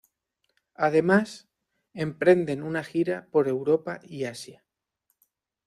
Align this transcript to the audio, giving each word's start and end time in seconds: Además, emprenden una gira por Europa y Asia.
Además, 0.73 1.47
emprenden 1.93 2.63
una 2.63 2.83
gira 2.83 3.27
por 3.31 3.47
Europa 3.47 3.99
y 4.01 4.23
Asia. 4.25 4.65